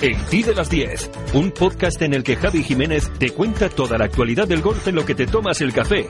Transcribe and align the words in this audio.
El 0.00 0.16
Ti 0.26 0.44
de 0.44 0.54
las 0.54 0.70
10, 0.70 1.10
un 1.34 1.50
podcast 1.50 2.00
en 2.02 2.14
el 2.14 2.22
que 2.22 2.36
Javi 2.36 2.62
Jiménez 2.62 3.10
te 3.18 3.30
cuenta 3.30 3.68
toda 3.68 3.98
la 3.98 4.04
actualidad 4.04 4.46
del 4.46 4.62
golf 4.62 4.86
en 4.86 4.94
lo 4.94 5.04
que 5.04 5.16
te 5.16 5.26
tomas 5.26 5.60
el 5.60 5.72
café. 5.72 6.08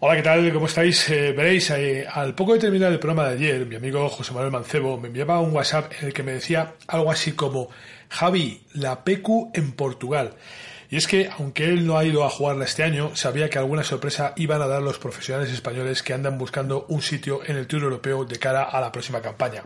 Hola, 0.00 0.16
¿qué 0.16 0.22
tal? 0.22 0.52
¿Cómo 0.54 0.66
estáis? 0.66 1.10
Eh, 1.10 1.32
veréis, 1.32 1.68
eh, 1.68 2.06
al 2.10 2.34
poco 2.34 2.54
de 2.54 2.60
terminar 2.60 2.92
el 2.92 2.98
programa 2.98 3.28
de 3.28 3.34
ayer, 3.34 3.66
mi 3.66 3.76
amigo 3.76 4.08
José 4.08 4.32
Manuel 4.32 4.52
Mancebo 4.52 4.98
me 4.98 5.08
enviaba 5.08 5.38
un 5.40 5.54
WhatsApp 5.54 5.92
en 6.00 6.06
el 6.06 6.14
que 6.14 6.22
me 6.22 6.32
decía 6.32 6.76
algo 6.86 7.10
así 7.10 7.32
como 7.32 7.68
Javi, 8.08 8.62
la 8.72 9.04
PQ 9.04 9.50
en 9.52 9.72
Portugal. 9.72 10.32
Y 10.94 10.96
es 10.96 11.08
que, 11.08 11.28
aunque 11.40 11.64
él 11.64 11.88
no 11.88 11.98
ha 11.98 12.04
ido 12.04 12.22
a 12.22 12.30
jugarla 12.30 12.66
este 12.66 12.84
año, 12.84 13.16
sabía 13.16 13.50
que 13.50 13.58
alguna 13.58 13.82
sorpresa 13.82 14.32
iban 14.36 14.62
a 14.62 14.68
dar 14.68 14.80
los 14.80 15.00
profesionales 15.00 15.50
españoles 15.50 16.04
que 16.04 16.12
andan 16.14 16.38
buscando 16.38 16.86
un 16.88 17.02
sitio 17.02 17.40
en 17.44 17.56
el 17.56 17.66
Tour 17.66 17.82
Europeo 17.82 18.24
de 18.24 18.38
cara 18.38 18.62
a 18.62 18.80
la 18.80 18.92
próxima 18.92 19.20
campaña. 19.20 19.64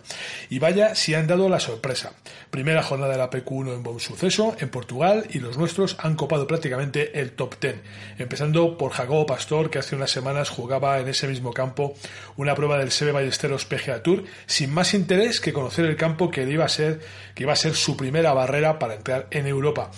Y 0.49 0.59
vaya 0.59 0.95
si 0.95 1.13
han 1.13 1.27
dado 1.27 1.51
la 1.51 1.61
sorpresa. 1.61 2.15
Primera 2.49 2.83
jornada 2.83 3.13
de 3.13 3.19
la 3.19 3.29
PQ1 3.29 3.75
en 3.75 3.83
buen 3.83 4.01
suceso, 4.01 4.57
en 4.59 4.71
Portugal, 4.71 5.27
y 5.29 5.41
los 5.41 5.59
nuestros 5.59 5.99
han 5.99 6.17
copado 6.17 6.47
prácticamente 6.47 7.21
el 7.21 7.33
top 7.33 7.61
10. 7.61 7.77
Empezando 8.17 8.79
por 8.79 8.93
Jacobo 8.93 9.27
Pastor, 9.27 9.69
que 9.69 9.81
hace 9.81 9.97
unas 9.97 10.11
semanas 10.11 10.49
jugaba 10.49 10.99
en 10.99 11.09
ese 11.09 11.29
mismo 11.29 11.53
campo 11.53 11.93
una 12.39 12.55
prueba 12.55 12.79
del 12.79 12.91
Sebe 12.91 13.13
Ballesteros 13.13 13.67
PGA 13.67 14.03
Tour, 14.03 14.25
sin 14.47 14.73
más 14.73 14.95
interés 14.95 15.43
que 15.43 15.53
conocer 15.53 15.85
el 15.85 15.97
campo 15.97 16.31
que 16.31 16.45
iba 16.45 16.65
a 16.65 16.71
ser, 16.71 17.01
que 17.35 17.43
iba 17.43 17.53
a 17.53 17.57
ser 17.57 17.75
su 17.75 17.99
primera 17.99 18.33
barrera 18.33 18.79
para 18.79 18.95
entrar 18.95 19.27
en 19.31 19.47
Europa. 19.47 19.91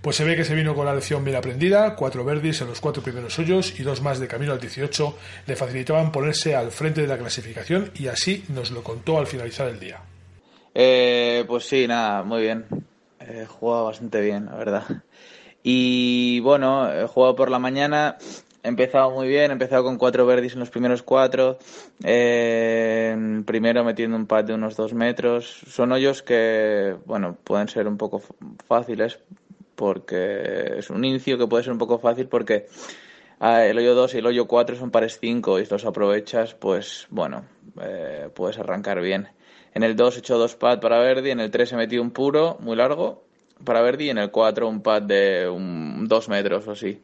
Pues 0.00 0.16
se 0.16 0.24
ve 0.24 0.36
que 0.36 0.44
se 0.44 0.54
vino 0.54 0.74
con 0.78 0.86
la 0.86 0.94
lección 0.94 1.24
bien 1.24 1.36
aprendida, 1.36 1.96
cuatro 1.96 2.24
verdis 2.24 2.60
en 2.60 2.68
los 2.68 2.80
cuatro 2.80 3.02
primeros 3.02 3.36
hoyos 3.40 3.80
y 3.80 3.82
dos 3.82 4.00
más 4.00 4.20
de 4.20 4.28
camino 4.28 4.52
al 4.52 4.60
18 4.60 5.12
le 5.44 5.56
facilitaban 5.56 6.12
ponerse 6.12 6.54
al 6.54 6.70
frente 6.70 7.00
de 7.00 7.08
la 7.08 7.18
clasificación 7.18 7.90
y 7.96 8.06
así 8.06 8.44
nos 8.50 8.70
lo 8.70 8.84
contó 8.84 9.18
al 9.18 9.26
finalizar 9.26 9.68
el 9.68 9.80
día. 9.80 10.00
Eh, 10.72 11.44
pues 11.48 11.64
sí, 11.64 11.88
nada, 11.88 12.22
muy 12.22 12.42
bien. 12.42 12.64
He 13.18 13.44
jugado 13.44 13.86
bastante 13.86 14.20
bien, 14.20 14.46
la 14.46 14.54
verdad. 14.54 14.84
Y 15.64 16.38
bueno, 16.40 16.90
he 16.92 17.08
jugado 17.08 17.34
por 17.34 17.50
la 17.50 17.58
mañana, 17.58 18.16
he 18.62 18.68
empezado 18.68 19.10
muy 19.10 19.26
bien, 19.26 19.50
he 19.50 19.54
empezado 19.54 19.82
con 19.82 19.98
cuatro 19.98 20.24
verdis 20.24 20.52
en 20.52 20.60
los 20.60 20.70
primeros 20.70 21.02
cuatro, 21.02 21.58
eh, 22.04 23.42
primero 23.44 23.82
metiendo 23.82 24.16
un 24.16 24.26
pad 24.26 24.44
de 24.44 24.54
unos 24.54 24.76
dos 24.76 24.94
metros. 24.94 25.64
Son 25.66 25.90
hoyos 25.90 26.22
que, 26.22 26.94
bueno, 27.04 27.36
pueden 27.42 27.66
ser 27.66 27.88
un 27.88 27.98
poco 27.98 28.22
fáciles 28.68 29.18
porque 29.78 30.78
es 30.78 30.90
un 30.90 31.04
inicio 31.04 31.38
que 31.38 31.46
puede 31.46 31.62
ser 31.62 31.72
un 31.72 31.78
poco 31.78 32.00
fácil 32.00 32.26
porque 32.26 32.66
ah, 33.38 33.64
el 33.64 33.78
hoyo 33.78 33.94
2 33.94 34.12
y 34.14 34.18
el 34.18 34.26
hoyo 34.26 34.48
4 34.48 34.74
son 34.74 34.90
pares 34.90 35.20
5 35.20 35.60
y 35.60 35.66
si 35.66 35.70
los 35.70 35.84
aprovechas, 35.84 36.54
pues 36.54 37.06
bueno, 37.10 37.44
eh, 37.80 38.28
puedes 38.34 38.58
arrancar 38.58 39.00
bien. 39.00 39.28
En 39.74 39.84
el 39.84 39.94
2 39.94 40.16
he 40.16 40.18
hecho 40.18 40.36
dos 40.36 40.56
pads 40.56 40.82
para 40.82 40.98
Verdi, 40.98 41.30
en 41.30 41.38
el 41.38 41.52
3 41.52 41.74
he 41.74 41.76
metido 41.76 42.02
un 42.02 42.10
puro 42.10 42.56
muy 42.58 42.74
largo 42.74 43.22
para 43.62 43.80
Verdi 43.80 44.06
y 44.06 44.10
en 44.10 44.18
el 44.18 44.32
4 44.32 44.68
un 44.68 44.82
pad 44.82 45.02
de 45.02 45.48
un, 45.48 46.08
2 46.08 46.28
metros 46.28 46.66
o 46.66 46.72
así. 46.72 47.00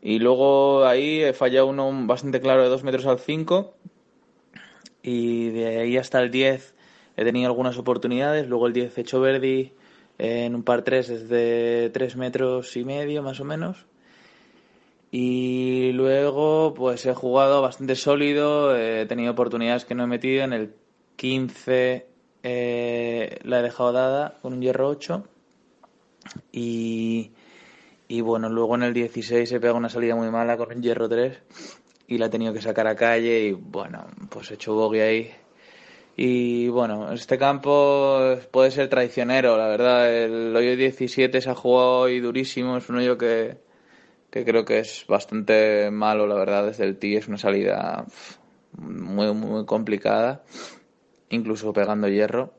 Y 0.00 0.20
luego 0.20 0.86
ahí 0.86 1.24
he 1.24 1.32
fallado 1.32 1.66
uno 1.66 1.90
bastante 2.06 2.40
claro 2.40 2.62
de 2.62 2.68
2 2.68 2.84
metros 2.84 3.06
al 3.06 3.18
5 3.18 3.74
y 5.02 5.48
de 5.48 5.80
ahí 5.80 5.96
hasta 5.96 6.20
el 6.22 6.30
10 6.30 6.72
he 7.16 7.24
tenido 7.24 7.48
algunas 7.48 7.76
oportunidades, 7.78 8.46
luego 8.46 8.68
el 8.68 8.74
10 8.74 8.96
he 8.96 9.00
hecho 9.00 9.20
Verdi 9.20 9.72
en 10.18 10.54
un 10.54 10.62
par 10.62 10.82
3 10.82 11.08
desde 11.08 11.90
3 11.90 12.16
metros 12.16 12.76
y 12.76 12.84
medio 12.84 13.22
más 13.22 13.40
o 13.40 13.44
menos. 13.44 13.86
Y 15.10 15.92
luego 15.92 16.74
pues 16.74 17.06
he 17.06 17.14
jugado 17.14 17.62
bastante 17.62 17.94
sólido, 17.94 18.76
he 18.76 19.06
tenido 19.06 19.32
oportunidades 19.32 19.84
que 19.84 19.94
no 19.94 20.04
he 20.04 20.06
metido. 20.06 20.44
En 20.44 20.52
el 20.52 20.74
15 21.16 22.06
eh, 22.42 23.38
la 23.42 23.60
he 23.60 23.62
dejado 23.62 23.92
dada 23.92 24.38
con 24.42 24.54
un 24.54 24.60
hierro 24.60 24.88
8. 24.88 25.24
Y, 26.52 27.32
y 28.08 28.20
bueno, 28.20 28.48
luego 28.48 28.74
en 28.74 28.82
el 28.82 28.94
16 28.94 29.50
he 29.52 29.60
pegado 29.60 29.78
una 29.78 29.88
salida 29.88 30.16
muy 30.16 30.30
mala 30.30 30.56
con 30.56 30.74
un 30.74 30.82
hierro 30.82 31.08
3 31.08 31.42
y 32.08 32.18
la 32.18 32.26
he 32.26 32.30
tenido 32.30 32.52
que 32.52 32.60
sacar 32.60 32.86
a 32.86 32.96
calle 32.96 33.40
y 33.40 33.52
bueno, 33.52 34.06
pues 34.28 34.50
he 34.50 34.54
hecho 34.54 34.74
bogey 34.74 35.00
ahí 35.00 35.34
y 36.18 36.68
bueno, 36.68 37.12
este 37.12 37.36
campo 37.36 38.38
puede 38.50 38.70
ser 38.70 38.88
traicionero, 38.88 39.58
la 39.58 39.68
verdad. 39.68 40.10
El 40.14 40.56
hoyo 40.56 40.74
17 40.74 41.42
se 41.42 41.50
ha 41.50 41.54
jugado 41.54 42.00
hoy 42.00 42.20
durísimo, 42.20 42.78
es 42.78 42.88
un 42.88 42.96
hoyo 42.96 43.18
que, 43.18 43.58
creo 44.30 44.64
que 44.64 44.78
es 44.78 45.04
bastante 45.06 45.90
malo, 45.90 46.26
la 46.26 46.36
verdad, 46.36 46.66
desde 46.66 46.84
el 46.84 46.96
tee. 46.96 47.18
Es 47.18 47.28
una 47.28 47.36
salida 47.36 48.06
muy, 48.78 49.34
muy 49.34 49.66
complicada, 49.66 50.42
incluso 51.28 51.74
pegando 51.74 52.08
hierro. 52.08 52.54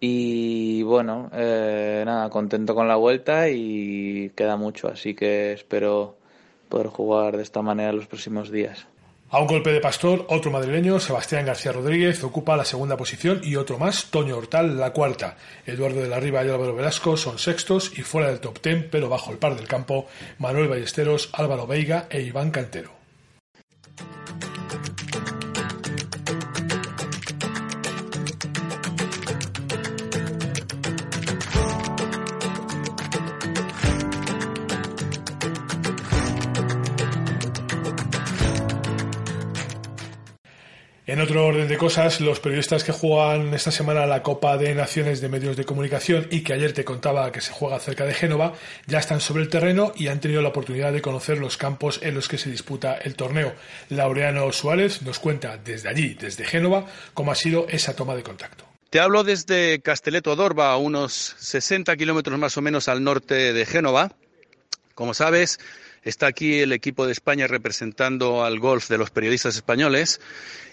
Y 0.00 0.82
bueno, 0.82 1.30
eh, 1.34 2.02
nada, 2.06 2.30
contento 2.30 2.74
con 2.74 2.88
la 2.88 2.96
vuelta 2.96 3.50
y 3.50 4.30
queda 4.34 4.56
mucho, 4.56 4.88
así 4.88 5.14
que 5.14 5.52
espero 5.52 6.16
poder 6.70 6.86
jugar 6.86 7.36
de 7.36 7.42
esta 7.42 7.60
manera 7.60 7.92
los 7.92 8.06
próximos 8.06 8.50
días. 8.50 8.86
A 9.32 9.38
un 9.40 9.46
golpe 9.46 9.70
de 9.70 9.80
pastor, 9.80 10.26
otro 10.28 10.50
madrileño, 10.50 10.98
Sebastián 10.98 11.46
García 11.46 11.70
Rodríguez, 11.70 12.24
ocupa 12.24 12.56
la 12.56 12.64
segunda 12.64 12.96
posición 12.96 13.40
y 13.44 13.54
otro 13.54 13.78
más, 13.78 14.06
Toño 14.06 14.36
Hortal, 14.36 14.76
la 14.76 14.92
cuarta. 14.92 15.36
Eduardo 15.64 16.00
de 16.00 16.08
la 16.08 16.18
Riva 16.18 16.44
y 16.44 16.48
Álvaro 16.48 16.74
Velasco 16.74 17.16
son 17.16 17.38
sextos 17.38 17.96
y 17.96 18.02
fuera 18.02 18.26
del 18.26 18.40
top 18.40 18.58
ten, 18.58 18.88
pero 18.90 19.08
bajo 19.08 19.30
el 19.30 19.38
par 19.38 19.54
del 19.54 19.68
campo, 19.68 20.08
Manuel 20.38 20.66
Ballesteros, 20.66 21.30
Álvaro 21.32 21.68
Veiga 21.68 22.08
e 22.10 22.22
Iván 22.22 22.50
Cantero. 22.50 22.99
En 41.10 41.20
otro 41.20 41.44
orden 41.44 41.66
de 41.66 41.76
cosas, 41.76 42.20
los 42.20 42.38
periodistas 42.38 42.84
que 42.84 42.92
juegan 42.92 43.52
esta 43.52 43.72
semana 43.72 44.06
la 44.06 44.22
Copa 44.22 44.56
de 44.56 44.76
Naciones 44.76 45.20
de 45.20 45.28
Medios 45.28 45.56
de 45.56 45.64
Comunicación 45.64 46.28
y 46.30 46.42
que 46.42 46.52
ayer 46.52 46.72
te 46.72 46.84
contaba 46.84 47.32
que 47.32 47.40
se 47.40 47.50
juega 47.50 47.80
cerca 47.80 48.04
de 48.04 48.14
Génova, 48.14 48.52
ya 48.86 49.00
están 49.00 49.20
sobre 49.20 49.42
el 49.42 49.48
terreno 49.48 49.92
y 49.96 50.06
han 50.06 50.20
tenido 50.20 50.40
la 50.40 50.50
oportunidad 50.50 50.92
de 50.92 51.02
conocer 51.02 51.38
los 51.38 51.56
campos 51.56 51.98
en 52.04 52.14
los 52.14 52.28
que 52.28 52.38
se 52.38 52.48
disputa 52.48 52.94
el 52.94 53.16
torneo. 53.16 53.54
Laureano 53.88 54.52
Suárez 54.52 55.02
nos 55.02 55.18
cuenta 55.18 55.56
desde 55.56 55.88
allí, 55.88 56.14
desde 56.14 56.44
Génova, 56.44 56.86
cómo 57.12 57.32
ha 57.32 57.34
sido 57.34 57.66
esa 57.68 57.96
toma 57.96 58.14
de 58.14 58.22
contacto. 58.22 58.64
Te 58.88 59.00
hablo 59.00 59.24
desde 59.24 59.80
Casteleto 59.80 60.36
Dorba, 60.36 60.70
a 60.70 60.76
unos 60.76 61.34
60 61.40 61.96
kilómetros 61.96 62.38
más 62.38 62.56
o 62.56 62.62
menos 62.62 62.86
al 62.86 63.02
norte 63.02 63.52
de 63.52 63.66
Génova. 63.66 64.12
Como 64.94 65.12
sabes, 65.14 65.58
Está 66.02 66.28
aquí 66.28 66.60
el 66.60 66.72
equipo 66.72 67.04
de 67.04 67.12
España 67.12 67.46
representando 67.46 68.42
al 68.42 68.58
golf 68.58 68.88
de 68.88 68.96
los 68.96 69.10
periodistas 69.10 69.56
españoles 69.56 70.20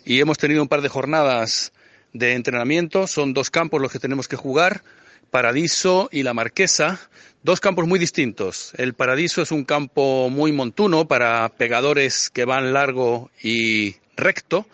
y 0.05 0.21
hemos 0.21 0.37
tenido 0.37 0.61
un 0.61 0.69
par 0.69 0.81
de 0.81 0.87
jornadas 0.87 1.73
de 2.13 2.33
entrenamiento. 2.33 3.07
Son 3.07 3.33
dos 3.33 3.49
campos 3.49 3.81
los 3.81 3.91
que 3.91 3.99
tenemos 3.99 4.29
que 4.29 4.37
jugar, 4.37 4.83
Paradiso 5.29 6.07
y 6.13 6.23
La 6.23 6.33
Marquesa, 6.33 7.01
dos 7.43 7.59
campos 7.59 7.87
muy 7.87 7.99
distintos. 7.99 8.71
El 8.77 8.93
Paradiso 8.93 9.41
es 9.41 9.51
un 9.51 9.65
campo 9.65 10.29
muy 10.29 10.53
montuno 10.53 11.09
para 11.09 11.49
pegadores 11.49 12.29
que 12.29 12.45
van 12.45 12.71
largo 12.71 13.29
y 13.43 13.97
recto. 14.15 14.65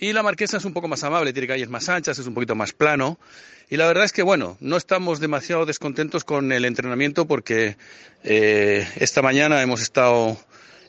Y 0.00 0.14
la 0.14 0.22
Marquesa 0.22 0.56
es 0.56 0.64
un 0.64 0.72
poco 0.72 0.88
más 0.88 1.04
amable, 1.04 1.34
tiene 1.34 1.46
calles 1.46 1.68
más 1.68 1.90
anchas, 1.90 2.18
es 2.18 2.26
un 2.26 2.32
poquito 2.32 2.54
más 2.54 2.72
plano. 2.72 3.18
Y 3.68 3.76
la 3.76 3.86
verdad 3.86 4.04
es 4.04 4.12
que, 4.12 4.22
bueno, 4.22 4.56
no 4.58 4.78
estamos 4.78 5.20
demasiado 5.20 5.66
descontentos 5.66 6.24
con 6.24 6.52
el 6.52 6.64
entrenamiento 6.64 7.26
porque 7.26 7.76
eh, 8.24 8.88
esta 8.96 9.20
mañana 9.20 9.60
hemos 9.60 9.82
estado 9.82 10.38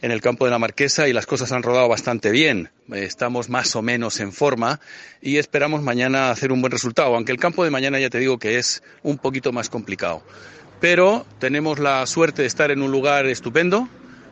en 0.01 0.11
el 0.11 0.21
campo 0.21 0.45
de 0.45 0.51
la 0.51 0.59
Marquesa 0.59 1.09
y 1.09 1.13
las 1.13 1.25
cosas 1.25 1.51
han 1.51 1.61
rodado 1.61 1.89
bastante 1.89 2.31
bien. 2.31 2.69
Estamos 2.93 3.49
más 3.49 3.75
o 3.75 3.81
menos 3.81 4.21
en 4.21 4.31
forma 4.31 4.79
y 5.21 5.37
esperamos 5.37 5.81
mañana 5.81 6.31
hacer 6.31 6.53
un 6.53 6.61
buen 6.61 6.71
resultado, 6.71 7.13
aunque 7.13 7.33
el 7.33 7.37
campo 7.37 7.65
de 7.65 7.69
mañana 7.69 7.99
ya 7.99 8.09
te 8.09 8.17
digo 8.17 8.39
que 8.39 8.59
es 8.59 8.81
un 9.03 9.17
poquito 9.17 9.51
más 9.51 9.69
complicado. 9.69 10.23
Pero 10.79 11.25
tenemos 11.37 11.79
la 11.79 12.07
suerte 12.07 12.43
de 12.43 12.47
estar 12.47 12.71
en 12.71 12.81
un 12.81 12.91
lugar 12.91 13.25
estupendo. 13.25 13.89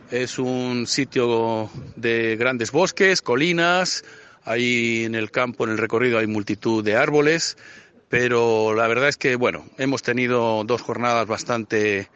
Es 0.09 0.39
un 0.39 0.87
sitio 0.87 1.69
de 1.97 2.37
grandes 2.37 2.71
bosques, 2.71 3.21
colinas. 3.21 4.05
Ahí 4.43 5.05
en 5.05 5.15
el 5.15 5.31
campo, 5.31 5.65
en 5.65 5.71
el 5.71 5.77
recorrido, 5.77 6.19
hay 6.19 6.27
multitud 6.27 6.83
de 6.83 6.95
árboles 6.95 7.57
pero 8.09 8.73
la 8.73 8.87
verdad 8.87 9.07
es 9.07 9.17
que, 9.17 9.35
bueno, 9.35 9.65
hemos 9.77 10.01
tenido 10.01 10.63
dos 10.65 10.81
jornadas 10.81 11.27
bastante 11.27 12.09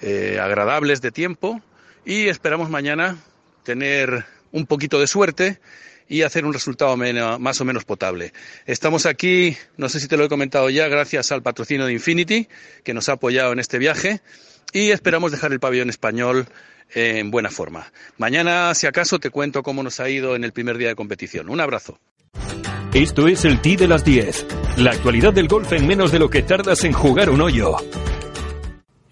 eh, 0.00 0.38
agradables 0.40 1.02
de 1.02 1.12
tiempo 1.12 1.60
y 2.04 2.28
esperamos 2.28 2.70
mañana 2.70 3.18
tener 3.62 4.24
un 4.52 4.66
poquito 4.66 4.98
de 4.98 5.06
suerte 5.06 5.60
y 6.08 6.22
hacer 6.22 6.46
un 6.46 6.52
resultado 6.52 6.96
más 6.96 7.60
o 7.60 7.64
menos 7.64 7.84
potable. 7.84 8.32
Estamos 8.66 9.06
aquí, 9.06 9.56
no 9.76 9.88
sé 9.88 10.00
si 10.00 10.08
te 10.08 10.16
lo 10.16 10.24
he 10.24 10.28
comentado 10.28 10.68
ya, 10.70 10.88
gracias 10.88 11.30
al 11.32 11.42
patrocinio 11.42 11.86
de 11.86 11.92
Infinity, 11.92 12.48
que 12.82 12.94
nos 12.94 13.08
ha 13.08 13.12
apoyado 13.12 13.52
en 13.52 13.58
este 13.58 13.78
viaje. 13.78 14.20
Y 14.72 14.90
esperamos 14.90 15.32
dejar 15.32 15.52
el 15.52 15.60
pabellón 15.60 15.90
español 15.90 16.46
en 16.94 17.30
buena 17.30 17.50
forma. 17.50 17.92
Mañana, 18.18 18.74
si 18.74 18.86
acaso, 18.86 19.18
te 19.18 19.30
cuento 19.30 19.62
cómo 19.62 19.82
nos 19.82 20.00
ha 20.00 20.08
ido 20.08 20.36
en 20.36 20.44
el 20.44 20.52
primer 20.52 20.78
día 20.78 20.88
de 20.88 20.94
competición. 20.94 21.48
Un 21.48 21.60
abrazo. 21.60 21.98
Esto 22.92 23.26
es 23.26 23.44
el 23.44 23.60
T 23.60 23.76
de 23.76 23.88
las 23.88 24.04
10. 24.04 24.46
La 24.78 24.92
actualidad 24.92 25.32
del 25.32 25.48
golf 25.48 25.72
en 25.72 25.86
menos 25.86 26.12
de 26.12 26.20
lo 26.20 26.30
que 26.30 26.42
tardas 26.42 26.84
en 26.84 26.92
jugar 26.92 27.30
un 27.30 27.40
hoyo. 27.40 27.76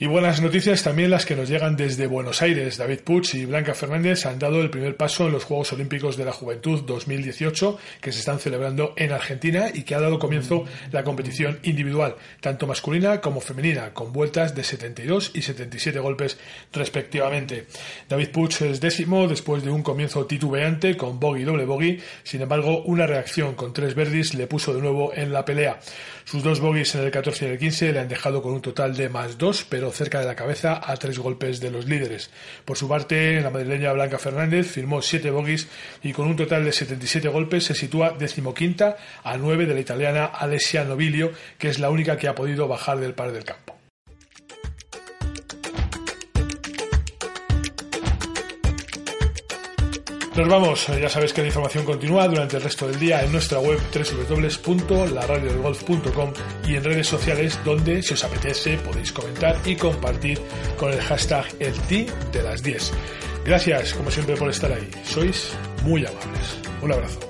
Y 0.03 0.09
buenas 0.09 0.43
noticias 0.43 0.83
también 0.83 1.13
las 1.13 1.25
que 1.25 1.37
nos 1.37 1.49
llegan 1.49 1.77
desde 1.77 2.09
Buenos 2.09 2.43
Aires. 2.43 2.77
David 2.77 3.03
Puig 3.05 3.23
y 3.35 3.45
Blanca 3.45 3.73
Fernández 3.73 4.27
han 4.27 4.41
dado 4.41 4.61
el 4.61 4.69
primer 4.69 4.97
paso 4.97 5.27
en 5.27 5.33
los 5.33 5.45
Juegos 5.45 5.73
Olímpicos 5.75 6.17
de 6.17 6.25
la 6.25 6.33
Juventud 6.33 6.83
2018 6.83 7.79
que 8.01 8.11
se 8.11 8.19
están 8.19 8.41
celebrando 8.41 8.95
en 8.97 9.13
Argentina 9.13 9.67
y 9.73 9.85
que 9.85 9.95
ha 9.95 10.01
dado 10.01 10.19
comienzo 10.19 10.65
la 10.91 11.05
competición 11.05 11.61
individual, 11.63 12.17
tanto 12.41 12.67
masculina 12.67 13.21
como 13.21 13.41
femenina, 13.41 13.95
con 13.95 14.13
vueltas 14.13 14.57
de 14.57 14.65
72 14.65 15.31
y 15.35 15.43
77 15.43 16.01
golpes 16.01 16.37
respectivamente. 16.73 17.67
David 18.09 18.31
Puig 18.31 18.61
es 18.63 18.81
décimo 18.81 19.29
después 19.29 19.63
de 19.63 19.71
un 19.71 19.85
comienzo 19.85 20.27
titubeante 20.27 20.97
con 20.97 21.21
bogey 21.21 21.45
doble 21.45 21.65
bogey, 21.65 22.03
sin 22.25 22.43
embargo 22.43 22.83
una 22.87 23.07
reacción 23.07 23.55
con 23.55 23.73
tres 23.73 23.95
verdis 23.95 24.35
le 24.35 24.49
puso 24.49 24.75
de 24.75 24.81
nuevo 24.81 25.15
en 25.15 25.33
la 25.33 25.45
pelea. 25.45 25.79
Sus 26.25 26.43
dos 26.43 26.61
bogies 26.61 26.95
en 26.97 27.03
el 27.05 27.11
14 27.11 27.47
y 27.47 27.49
el 27.51 27.59
15 27.59 27.93
le 27.93 28.01
han 28.01 28.09
dejado 28.09 28.43
con 28.43 28.53
un 28.53 28.63
total 28.63 28.97
de 28.97 29.09
más 29.09 29.39
dos, 29.39 29.65
pero 29.69 29.92
cerca 29.93 30.21
de 30.21 30.27
la 30.27 30.35
cabeza 30.35 30.81
a 30.83 30.97
tres 30.97 31.19
golpes 31.19 31.61
de 31.61 31.71
los 31.71 31.87
líderes. 31.87 32.31
Por 32.65 32.77
su 32.77 32.89
parte, 32.89 33.41
la 33.41 33.51
madrileña 33.51 33.93
Blanca 33.93 34.19
Fernández 34.19 34.67
firmó 34.67 35.03
siete 35.03 35.31
bogies 35.31 35.69
y 36.03 36.13
con 36.13 36.29
un 36.29 36.37
total 36.37 36.65
de 36.65 36.73
77 36.73 37.29
golpes 37.29 37.65
se 37.65 37.75
sitúa 37.75 38.11
decimoquinta 38.19 38.97
a 39.23 39.37
nueve 39.37 39.67
de 39.67 39.75
la 39.75 39.81
italiana 39.81 40.27
Alessia 40.27 40.85
Novilio, 40.85 41.33
que 41.59 41.69
es 41.69 41.79
la 41.79 41.91
única 41.91 42.17
que 42.17 42.29
ha 42.29 42.35
podido 42.35 42.69
bajar 42.69 42.99
del 42.99 43.15
par 43.15 43.33
del 43.33 43.45
campo. 43.45 43.82
Nos 50.37 50.49
vamos, 50.49 50.87
ya 50.87 51.09
sabéis 51.11 51.33
que 51.35 51.43
la 51.43 51.49
información 51.49 51.85
continúa 51.85 52.27
durante 52.27 52.57
el 52.57 52.63
resto 52.63 52.89
del 52.89 52.99
día 52.99 53.23
en 53.23 53.31
nuestra 53.33 53.59
web 53.59 53.79
www.laradiodelgolf.com 53.93 56.33
y 56.67 56.77
en 56.77 56.85
redes 56.85 57.07
sociales 57.07 57.61
donde, 57.65 58.03
si 58.03 58.15
os 58.15 58.25
apetece, 58.25 58.79
podéis 58.79 59.13
comentar 59.13 59.59
y 59.67 59.77
compartir 59.77 60.41
con 60.79 60.91
el 60.91 61.03
hashtag 61.03 61.45
el 61.59 61.75
de 61.87 62.43
las 62.43 62.63
10. 62.63 62.93
Gracias, 63.45 63.93
como 63.93 64.11
siempre, 64.11 64.35
por 64.37 64.49
estar 64.49 64.73
ahí. 64.73 64.89
Sois 65.05 65.53
muy 65.85 66.07
amables. 66.07 66.63
Un 66.81 66.93
abrazo. 66.93 67.21